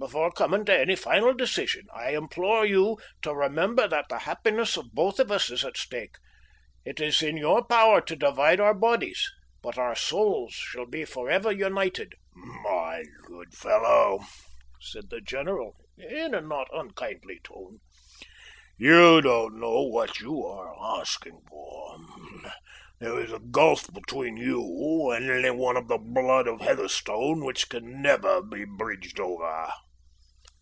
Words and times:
Before 0.00 0.32
coming 0.32 0.64
to 0.64 0.72
any 0.80 0.96
final 0.96 1.34
decision, 1.34 1.82
I 1.94 2.12
implore 2.16 2.64
you 2.64 2.96
to 3.20 3.34
remember 3.34 3.86
that 3.86 4.06
the 4.08 4.20
happiness 4.20 4.78
of 4.78 4.92
both 4.94 5.20
of 5.20 5.30
us 5.30 5.50
is 5.50 5.62
at 5.62 5.76
stake. 5.76 6.14
It 6.86 7.00
is 7.00 7.20
in 7.20 7.36
your 7.36 7.66
power 7.66 8.00
to 8.02 8.16
divide 8.16 8.60
our 8.60 8.72
bodies, 8.72 9.22
but 9.60 9.76
our 9.76 9.94
souls 9.94 10.54
shall 10.54 10.86
be 10.86 11.04
for 11.04 11.28
ever 11.28 11.52
united." 11.52 12.14
"My 12.34 13.04
good 13.26 13.52
fellow," 13.52 14.20
said 14.80 15.10
the 15.10 15.20
general, 15.20 15.76
in 15.98 16.32
a 16.34 16.40
not 16.40 16.68
unkindly 16.72 17.38
tone, 17.44 17.80
"you 18.78 19.20
don't 19.20 19.60
know 19.60 19.82
what 19.82 20.18
you 20.18 20.42
are 20.46 20.98
asking 21.02 21.42
for. 21.46 21.98
There 23.00 23.20
is 23.20 23.32
a 23.32 23.38
gulf 23.38 23.92
between 23.92 24.38
you 24.38 25.10
and 25.10 25.28
any 25.30 25.50
one 25.50 25.76
of 25.76 25.88
the 25.88 25.98
blood 25.98 26.48
of 26.48 26.62
Heatherstone 26.62 27.44
which 27.44 27.68
can 27.68 28.00
never 28.00 28.42
be 28.42 28.64
bridged 28.64 29.20
over." 29.20 29.70